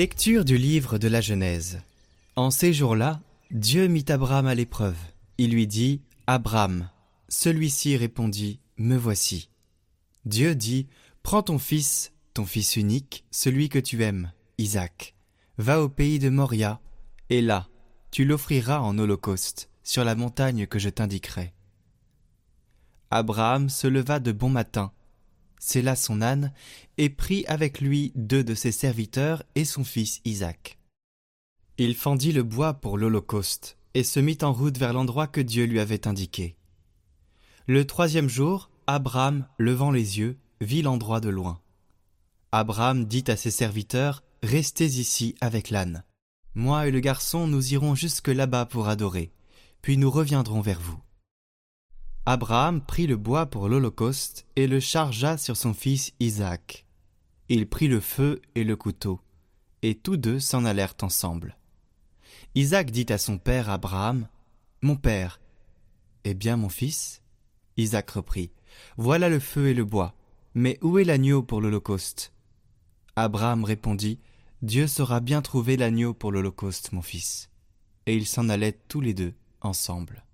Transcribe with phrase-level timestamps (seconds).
[0.00, 1.80] Lecture du livre de la Genèse.
[2.40, 4.96] En ces jours-là, Dieu mit Abraham à l'épreuve.
[5.36, 6.88] Il lui dit Abraham.
[7.28, 9.50] Celui-ci répondit Me voici.
[10.24, 10.86] Dieu dit
[11.22, 15.14] Prends ton fils, ton fils unique, celui que tu aimes, Isaac.
[15.58, 16.80] Va au pays de Moria,
[17.28, 17.68] et là,
[18.10, 21.52] tu l'offriras en holocauste, sur la montagne que je t'indiquerai.
[23.10, 24.92] Abraham se leva de bon matin
[25.74, 26.54] là son âne,
[26.96, 30.79] et prit avec lui deux de ses serviteurs et son fils Isaac.
[31.82, 35.64] Il fendit le bois pour l'Holocauste, et se mit en route vers l'endroit que Dieu
[35.64, 36.58] lui avait indiqué.
[37.66, 41.58] Le troisième jour, Abraham, levant les yeux, vit l'endroit de loin.
[42.52, 46.04] Abraham dit à ses serviteurs, Restez ici avec l'âne.
[46.54, 49.32] Moi et le garçon, nous irons jusque là-bas pour adorer,
[49.80, 51.00] puis nous reviendrons vers vous.
[52.26, 56.84] Abraham prit le bois pour l'Holocauste et le chargea sur son fils Isaac.
[57.48, 59.18] Il prit le feu et le couteau,
[59.80, 61.56] et tous deux s'en allèrent ensemble.
[62.54, 64.28] Isaac dit à son père Abraham,
[64.82, 65.40] Mon père.
[66.24, 67.22] Eh bien, mon fils
[67.76, 68.50] Isaac reprit,
[68.96, 70.14] Voilà le feu et le bois,
[70.54, 72.32] mais où est l'agneau pour l'Holocauste?
[73.16, 74.18] Abraham répondit,
[74.62, 77.48] Dieu saura bien trouver l'agneau pour l'Holocauste, mon fils.
[78.06, 80.24] Et ils s'en allaient tous les deux ensemble.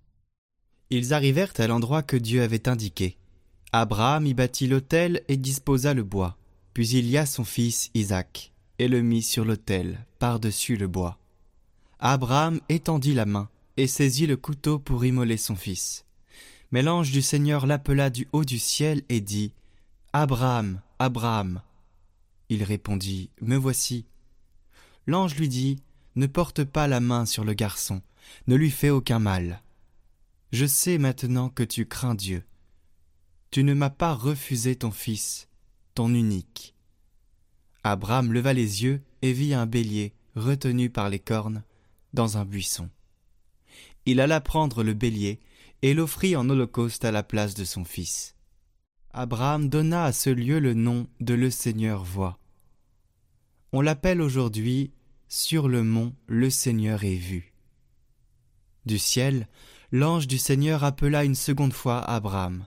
[0.91, 3.19] Ils arrivèrent à l'endroit que Dieu avait indiqué.
[3.72, 6.36] Abraham y bâtit l'autel et disposa le bois.
[6.74, 11.19] Puis il y a son fils Isaac, et le mit sur l'autel, par-dessus le bois.
[11.98, 16.05] Abraham étendit la main, et saisit le couteau pour immoler son fils.
[16.70, 19.52] Mais l'ange du Seigneur l'appela du haut du ciel et dit
[20.12, 21.62] Abraham, Abraham.
[22.48, 24.07] Il répondit Me voici.
[25.07, 25.77] L'ange lui dit
[26.17, 28.02] Ne porte pas la main sur le garçon,
[28.46, 29.63] ne lui fais aucun mal.
[30.52, 32.45] Je sais maintenant que tu crains Dieu.
[33.51, 35.48] Tu ne m'as pas refusé ton fils,
[35.95, 36.74] ton unique.
[37.84, 41.63] Abraham leva les yeux et vit un bélier retenu par les cornes
[42.16, 42.90] dans un buisson.
[44.06, 45.38] Il alla prendre le bélier
[45.82, 48.34] et l'offrit en holocauste à la place de son fils.
[49.12, 52.38] Abraham donna à ce lieu le nom de Le Seigneur voit.
[53.72, 54.92] On l'appelle aujourd'hui
[55.28, 57.52] sur le mont Le Seigneur est vu.
[58.86, 59.48] Du ciel,
[59.92, 62.66] l'ange du Seigneur appela une seconde fois Abraham.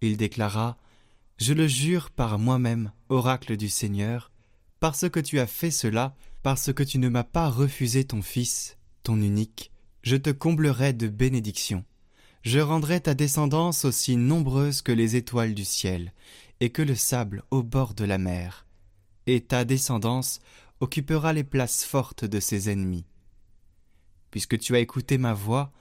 [0.00, 0.78] Il déclara
[1.36, 4.32] Je le jure par moi-même, oracle du Seigneur,
[4.80, 8.78] parce que tu as fait cela, parce que tu ne m'as pas refusé ton fils,
[9.02, 9.72] ton unique,
[10.02, 11.84] je te comblerai de bénédictions.
[12.42, 16.12] Je rendrai ta descendance aussi nombreuse que les étoiles du ciel,
[16.60, 18.66] et que le sable au bord de la mer.
[19.26, 20.40] Et ta descendance
[20.80, 23.04] occupera les places fortes de ses ennemis.
[24.30, 25.72] Puisque tu as écouté ma voix,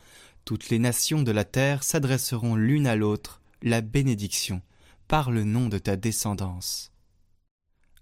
[0.45, 4.61] toutes les nations de la terre s'adresseront l'une à l'autre la bénédiction
[5.07, 6.91] par le nom de ta descendance.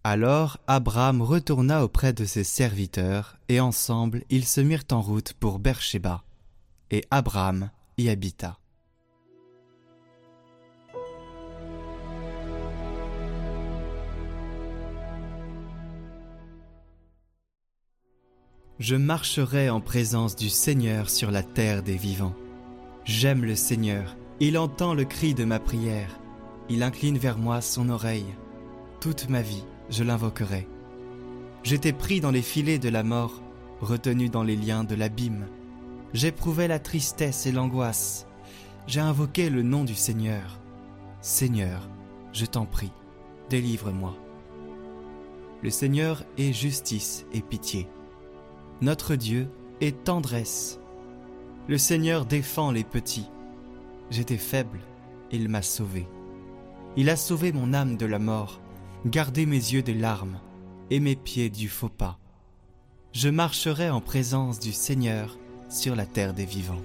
[0.09, 5.59] Alors Abraham retourna auprès de ses serviteurs, et ensemble ils se mirent en route pour
[5.59, 6.23] Beersheba,
[6.91, 8.57] et Abraham y habita.
[18.79, 22.35] Je marcherai en présence du Seigneur sur la terre des vivants.
[23.03, 26.17] J'aime le Seigneur, il entend le cri de ma prière,
[26.69, 28.33] il incline vers moi son oreille.
[29.01, 30.67] Toute ma vie, je l'invoquerai.
[31.63, 33.41] J'étais pris dans les filets de la mort,
[33.81, 35.47] retenu dans les liens de l'abîme.
[36.13, 38.27] J'éprouvais la tristesse et l'angoisse.
[38.87, 40.59] J'ai invoqué le nom du Seigneur.
[41.21, 41.89] Seigneur,
[42.31, 42.91] je t'en prie,
[43.49, 44.15] délivre-moi.
[45.61, 47.87] Le Seigneur est justice et pitié.
[48.81, 49.49] Notre Dieu
[49.81, 50.79] est tendresse.
[51.67, 53.29] Le Seigneur défend les petits.
[54.09, 54.79] J'étais faible,
[55.31, 56.07] il m'a sauvé.
[56.95, 58.61] Il a sauvé mon âme de la mort,
[59.05, 60.39] gardé mes yeux des larmes
[60.89, 62.19] et mes pieds du faux pas.
[63.13, 65.37] Je marcherai en présence du Seigneur
[65.69, 66.81] sur la terre des vivants.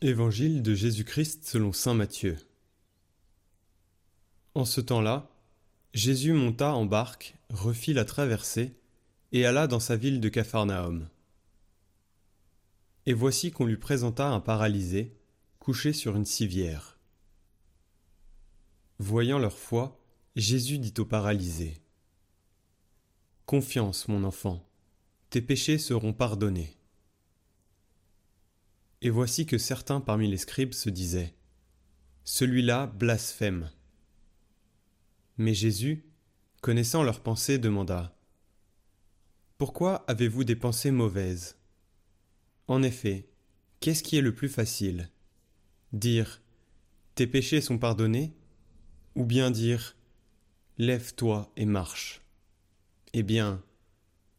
[0.00, 2.36] Évangile de Jésus-Christ selon Saint Matthieu.
[4.54, 5.28] En ce temps-là,
[5.94, 8.76] Jésus monta en barque, refit la traversée,
[9.32, 11.08] et alla dans sa ville de Capharnaüm.
[13.06, 15.16] Et voici qu'on lui présenta un paralysé,
[15.58, 16.98] couché sur une civière.
[19.00, 20.00] Voyant leur foi,
[20.36, 21.80] Jésus dit au paralysé
[23.46, 24.64] Confiance, mon enfant,
[25.30, 26.76] tes péchés seront pardonnés.
[29.02, 31.34] Et voici que certains parmi les scribes se disaient
[32.22, 33.68] Celui-là blasphème.
[35.36, 36.04] Mais Jésus,
[36.60, 38.16] connaissant leurs pensées, demanda
[39.58, 41.56] Pourquoi avez-vous des pensées mauvaises?
[42.68, 43.28] En effet,
[43.80, 45.10] qu'est-ce qui est le plus facile?
[45.92, 46.40] Dire
[47.16, 48.32] Tes péchés sont pardonnés
[49.16, 49.96] ou bien dire
[50.78, 52.22] Lève-toi et marche
[53.12, 53.62] Eh bien,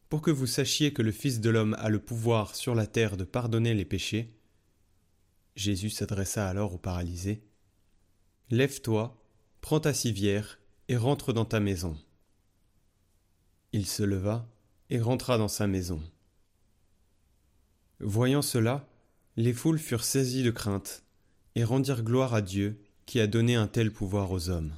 [0.08, 3.16] pour que vous sachiez que le Fils de l'homme a le pouvoir sur la terre
[3.16, 4.32] de pardonner les péchés,
[5.56, 7.42] Jésus s'adressa alors au paralysé.
[8.50, 9.22] Lève-toi,
[9.60, 10.58] prends ta civière
[10.88, 11.96] et rentre dans ta maison.
[13.72, 14.46] Il se leva
[14.90, 16.00] et rentra dans sa maison.
[18.00, 18.86] Voyant cela,
[19.36, 21.02] les foules furent saisies de crainte
[21.54, 24.72] et rendirent gloire à Dieu qui a donné un tel pouvoir aux hommes.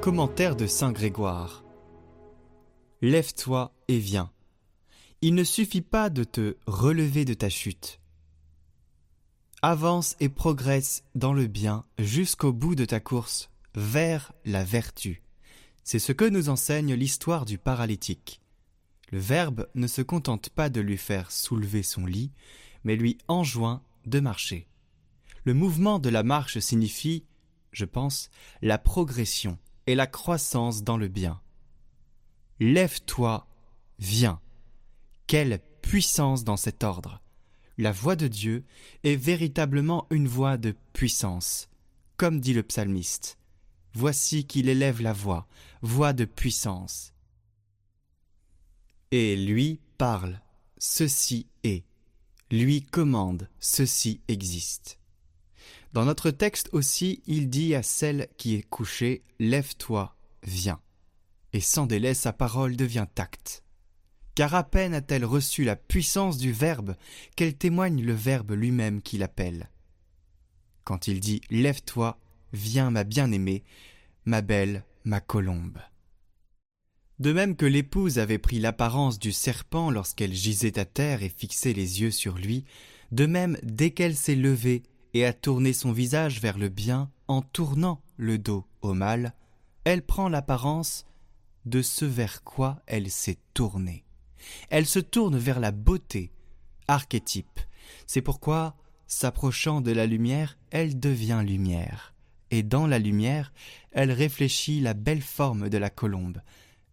[0.00, 1.64] Commentaire de Saint Grégoire.
[3.00, 4.33] Lève-toi et viens.
[5.26, 7.98] Il ne suffit pas de te relever de ta chute.
[9.62, 15.22] Avance et progresse dans le bien jusqu'au bout de ta course, vers la vertu.
[15.82, 18.42] C'est ce que nous enseigne l'histoire du paralytique.
[19.12, 22.30] Le Verbe ne se contente pas de lui faire soulever son lit,
[22.84, 24.68] mais lui enjoint de marcher.
[25.44, 27.24] Le mouvement de la marche signifie,
[27.72, 28.28] je pense,
[28.60, 29.56] la progression,
[29.86, 31.40] et la croissance dans le bien.
[32.60, 33.46] Lève-toi,
[33.98, 34.38] viens.
[35.26, 37.20] Quelle puissance dans cet ordre.
[37.76, 38.64] La voix de Dieu
[39.02, 41.68] est véritablement une voix de puissance,
[42.16, 43.38] comme dit le psalmiste.
[43.94, 45.48] Voici qu'il élève la voix,
[45.82, 47.12] voix de puissance.
[49.10, 50.40] Et lui parle,
[50.78, 51.84] ceci est.
[52.50, 54.98] Lui commande, ceci existe.
[55.92, 60.80] Dans notre texte aussi, il dit à celle qui est couchée Lève-toi, viens.
[61.52, 63.63] Et sans délai, sa parole devient acte.
[64.34, 66.96] Car à peine a-t-elle reçu la puissance du Verbe
[67.36, 69.70] qu'elle témoigne le Verbe lui-même qui l'appelle.
[70.82, 72.18] Quand il dit Lève-toi,
[72.52, 73.62] viens ma bien-aimée,
[74.24, 75.78] ma belle, ma colombe.
[77.20, 81.72] De même que l'épouse avait pris l'apparence du serpent lorsqu'elle gisait à terre et fixait
[81.72, 82.64] les yeux sur lui,
[83.12, 84.82] de même dès qu'elle s'est levée,
[85.14, 89.32] et à tourner son visage vers le bien en tournant le dos au mal,
[89.84, 91.06] elle prend l'apparence
[91.66, 94.04] de ce vers quoi elle s'est tournée.
[94.70, 96.32] Elle se tourne vers la beauté,
[96.88, 97.60] archétype.
[98.06, 98.76] C'est pourquoi,
[99.06, 102.14] s'approchant de la lumière, elle devient lumière.
[102.50, 103.52] Et dans la lumière,
[103.92, 106.40] elle réfléchit la belle forme de la colombe.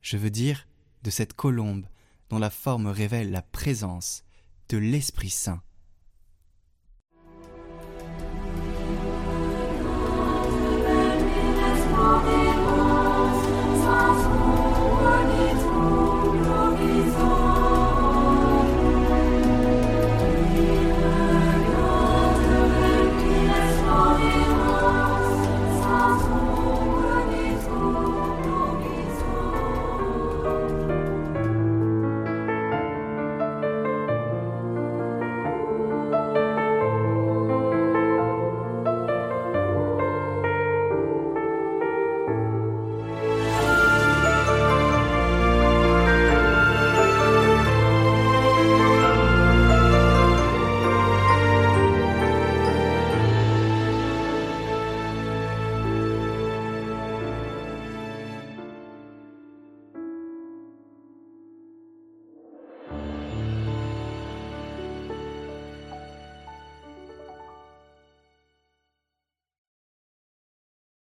[0.01, 0.67] Je veux dire
[1.03, 1.85] de cette colombe
[2.29, 4.23] dont la forme révèle la présence
[4.69, 5.61] de l'Esprit Saint